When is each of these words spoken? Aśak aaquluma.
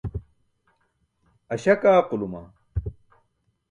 Aśak 1.53 1.81
aaquluma. 1.91 2.43